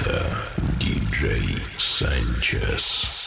[0.00, 0.26] Это
[0.80, 3.19] диджей Санчес.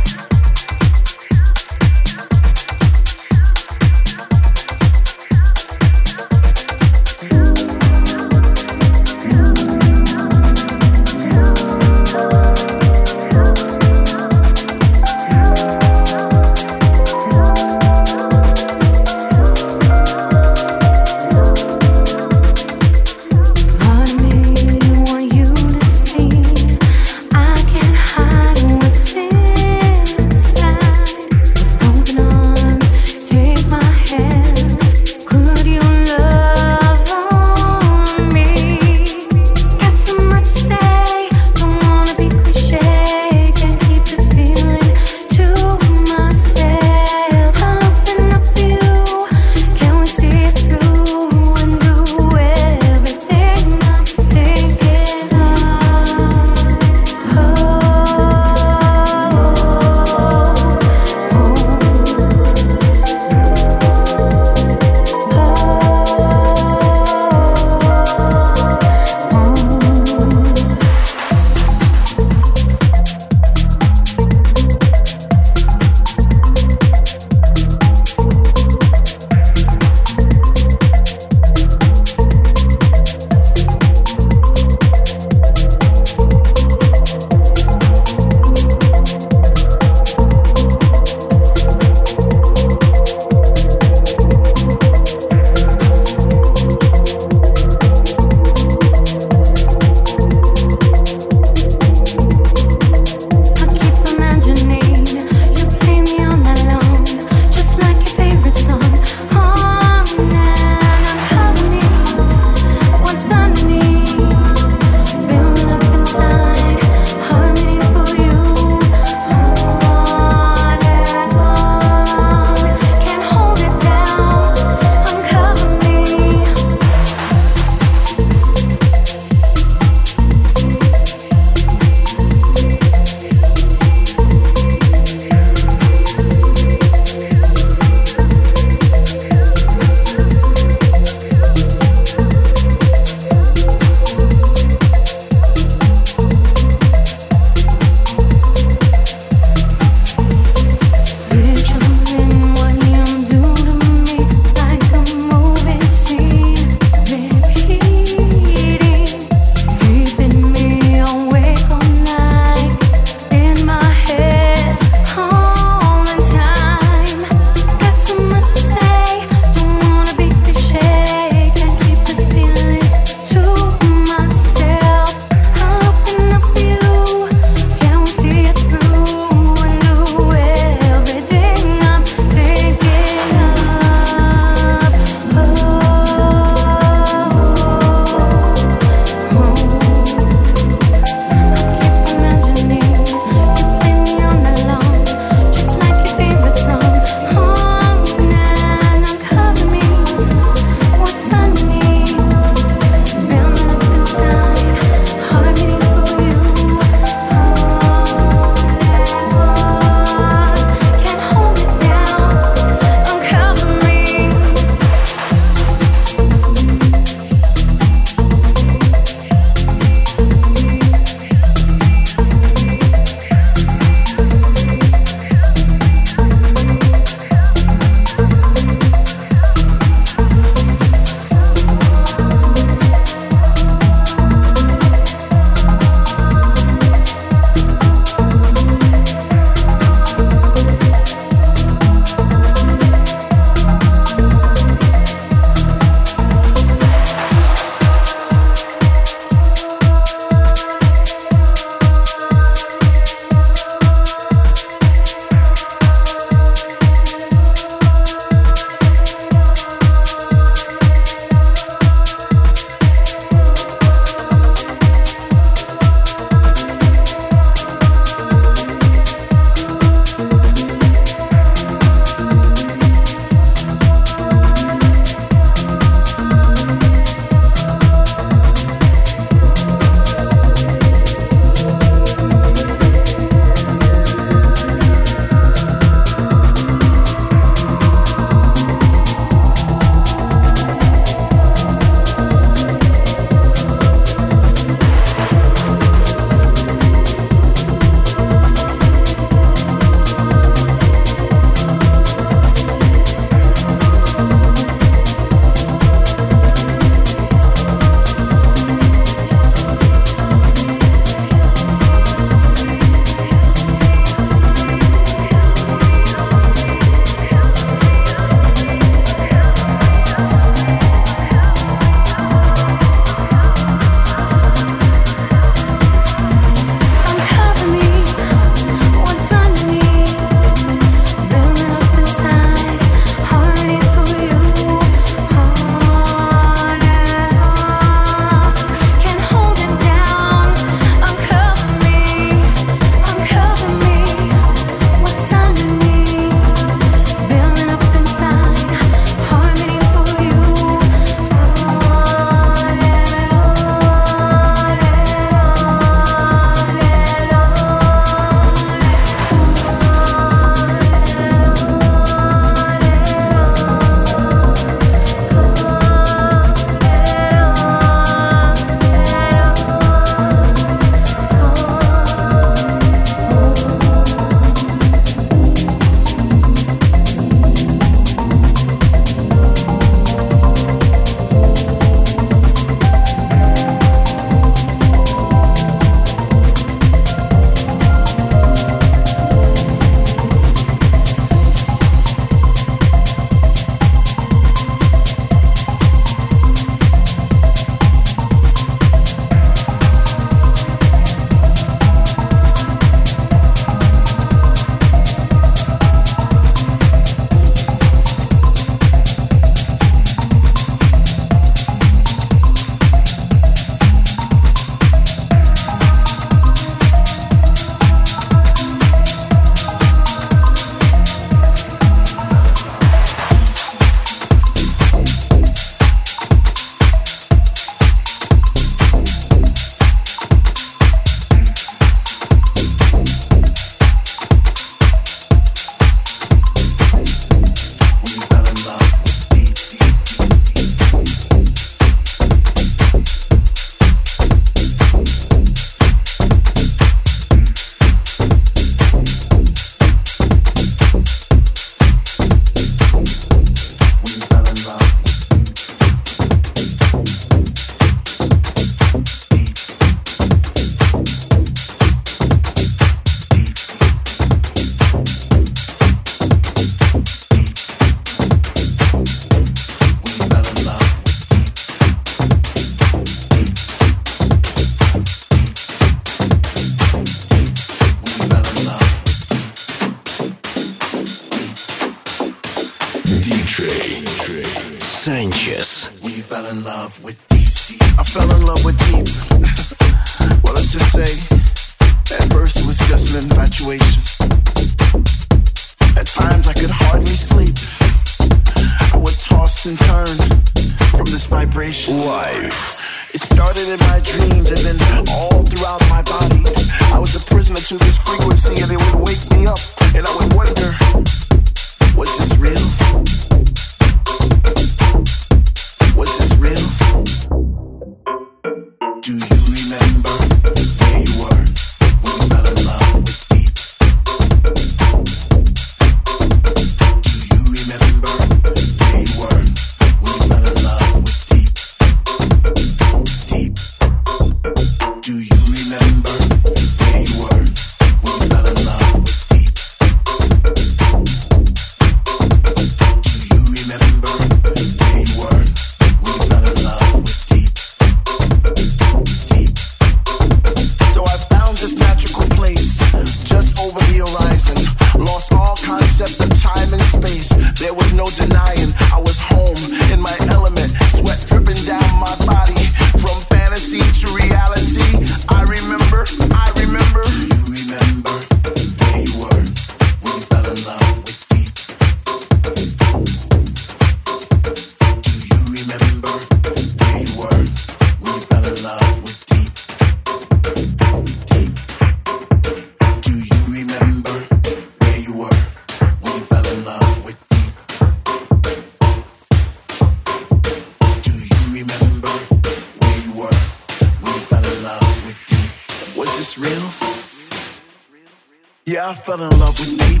[599.04, 600.00] fell in love with deep.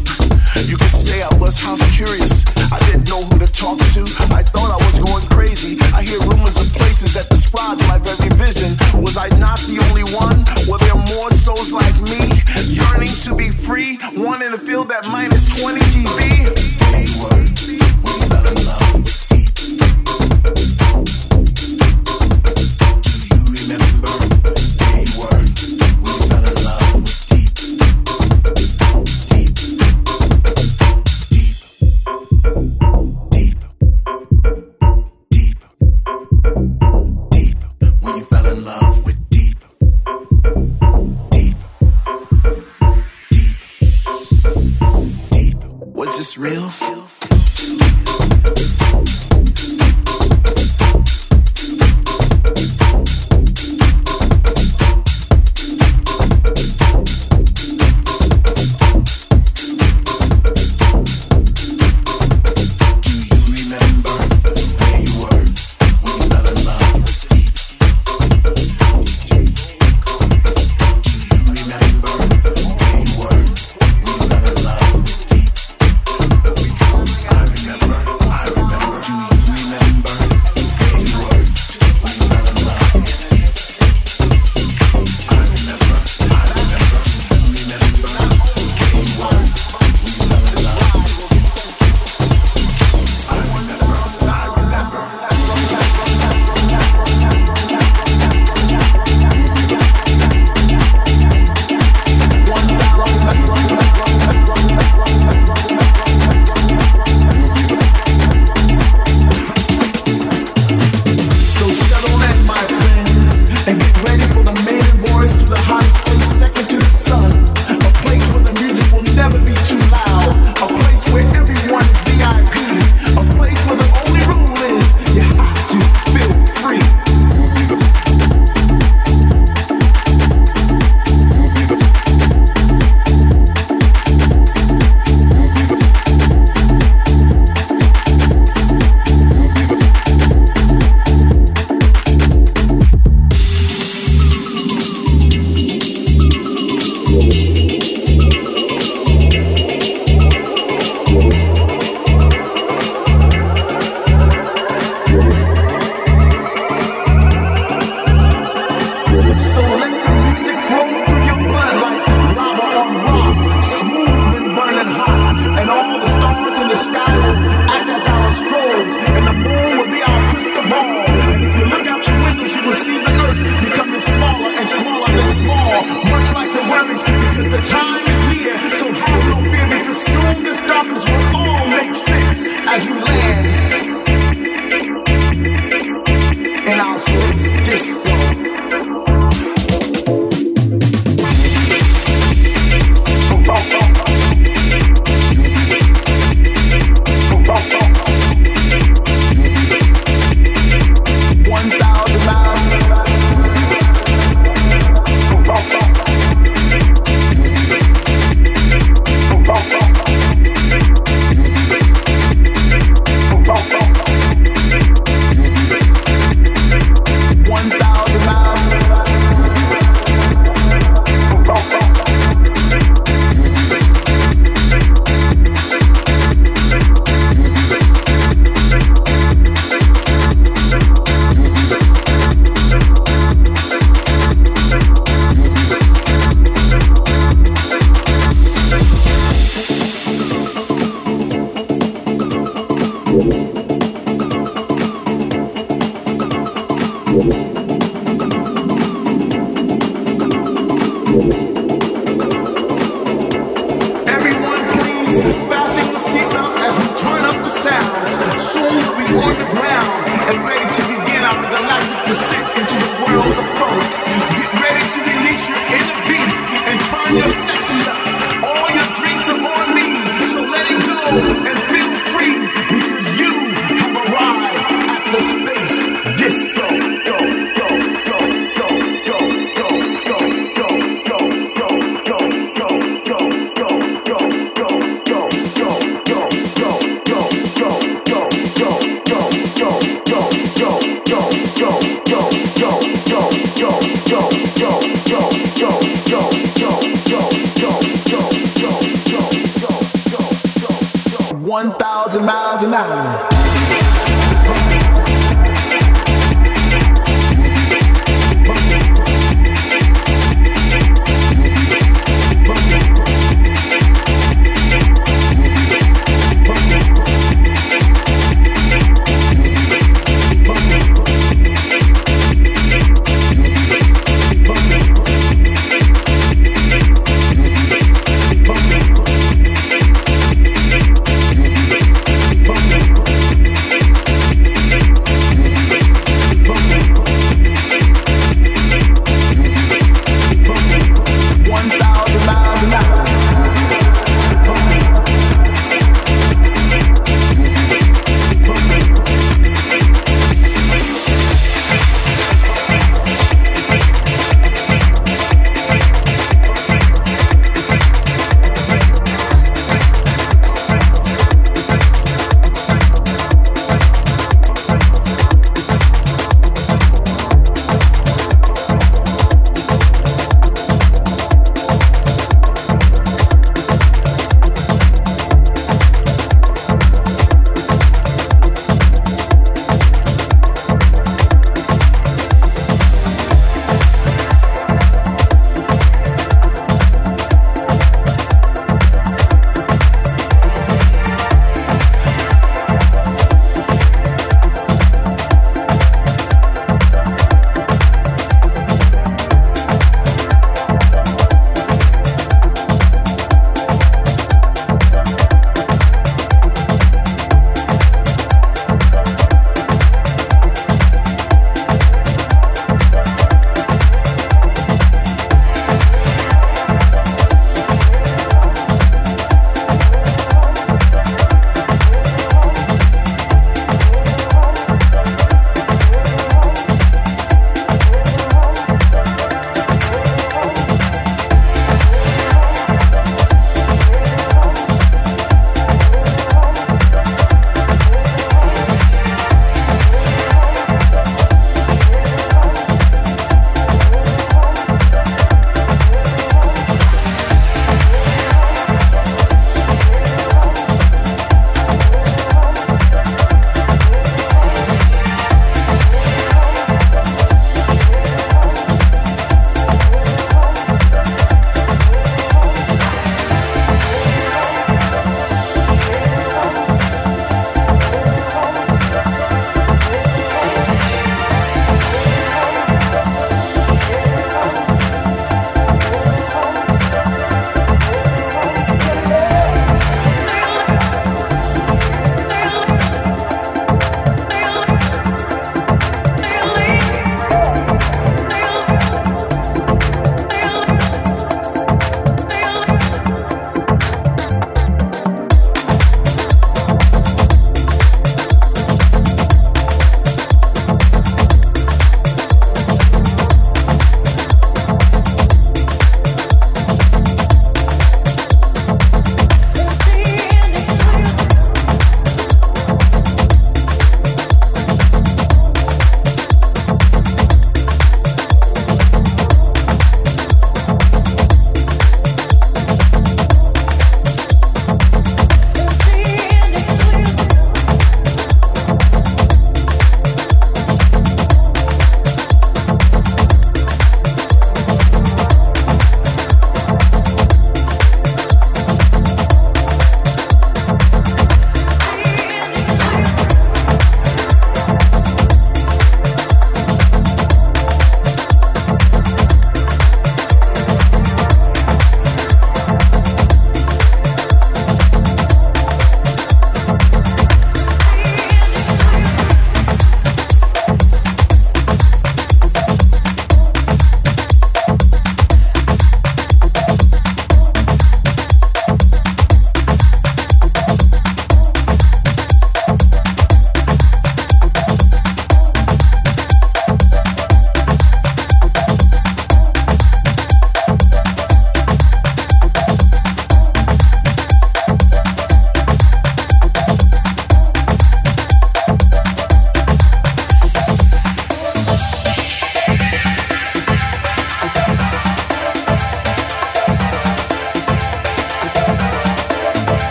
[0.64, 2.42] You could say I was house curious.
[2.72, 4.02] I didn't know who to talk to.
[4.32, 5.76] I thought I was going crazy.
[5.92, 8.72] I hear rumors of places that describe my very vision.
[9.02, 10.40] Was I not the only one?
[10.64, 12.40] Were there more souls like me?
[12.72, 16.63] Yearning to be free, wanting to feel that minus 20 GB.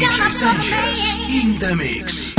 [0.00, 2.34] DJ Sessions in the mix.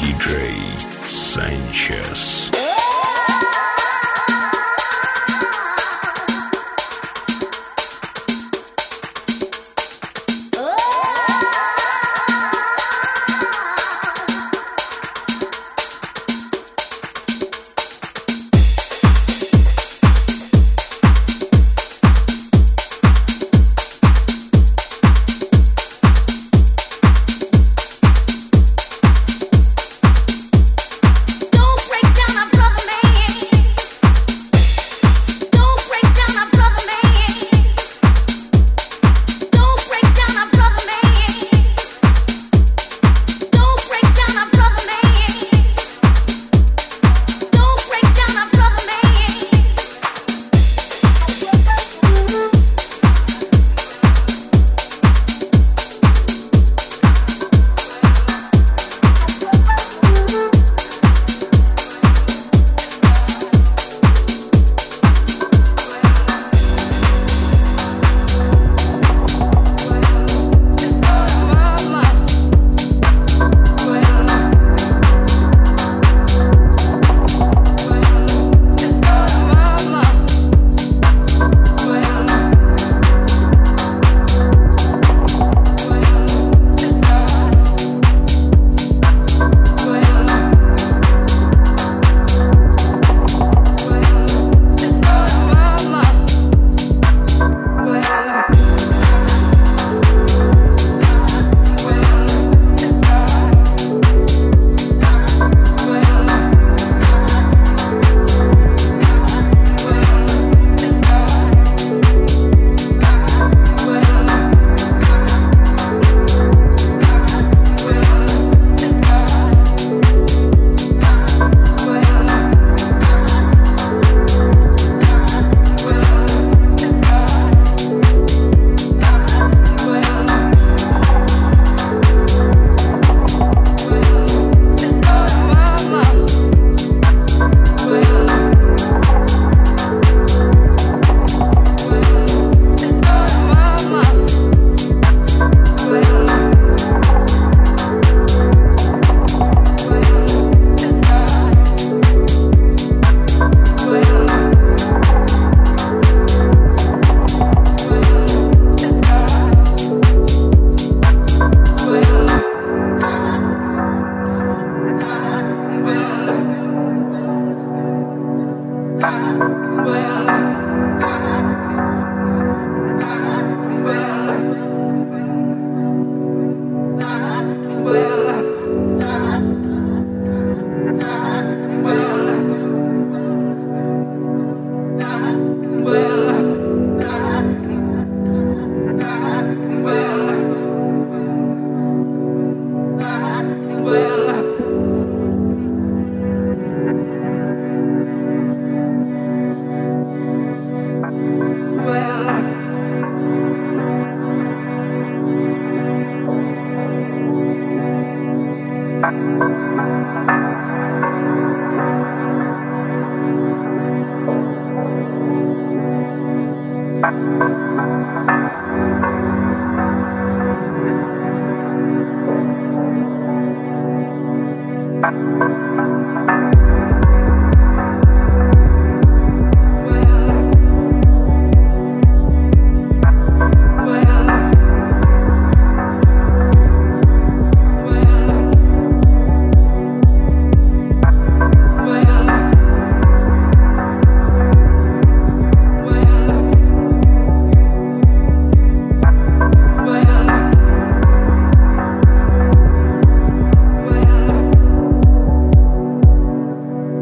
[0.00, 2.35] DJ Sanchez.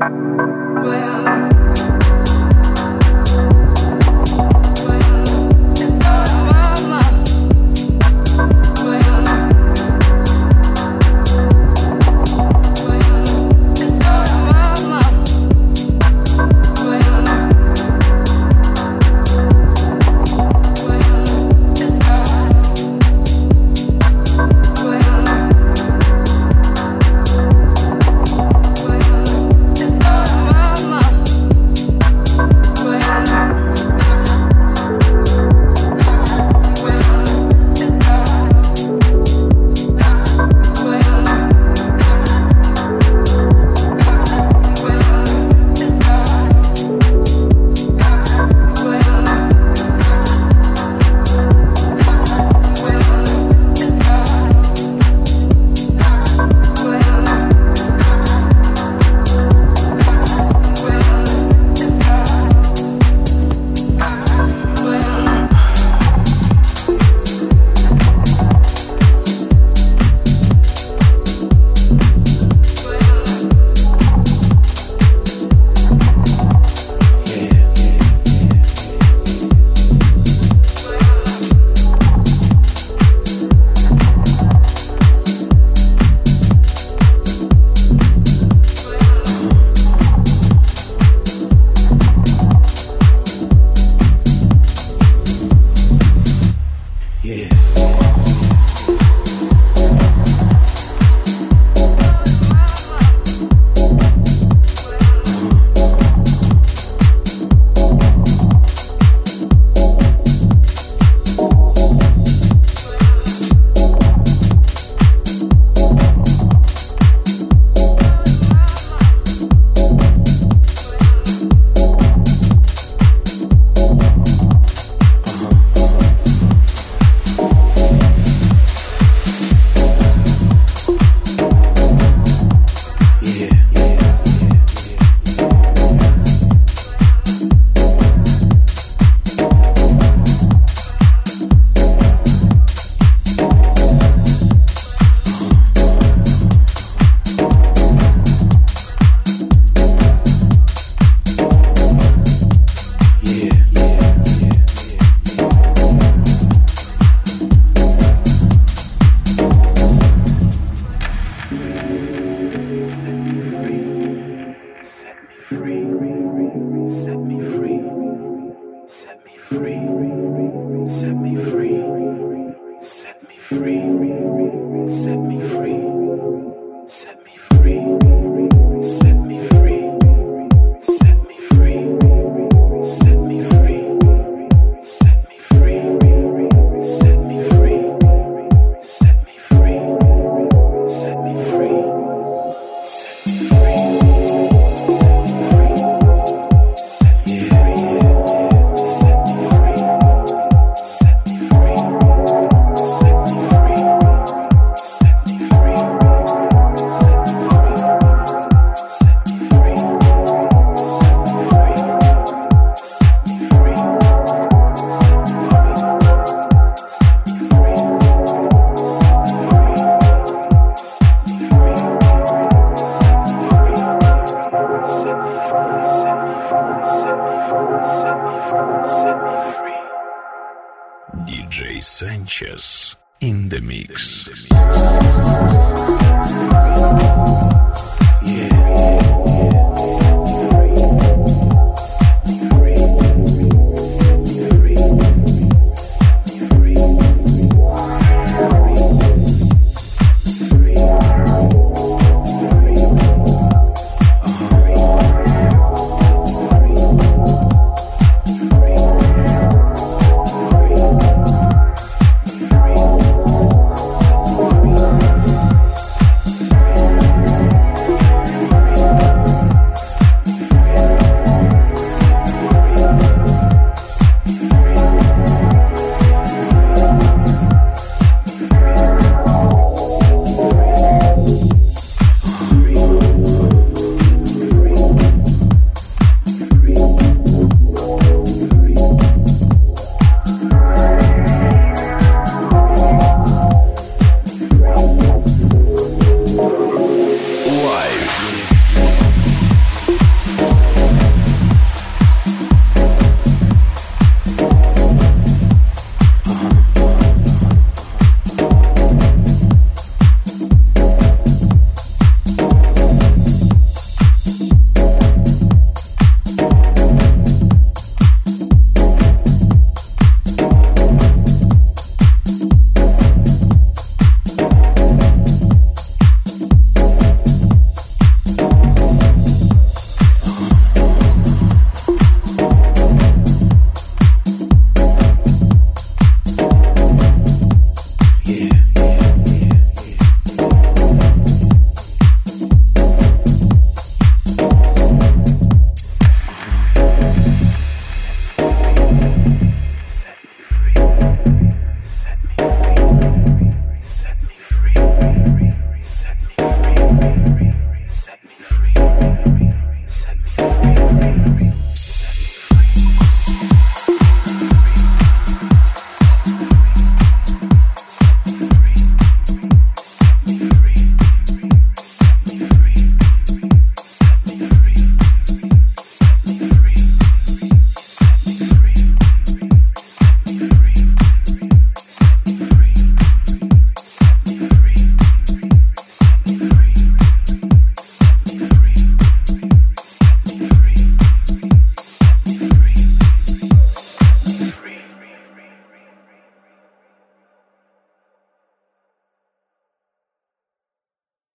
[0.05, 1.04] What?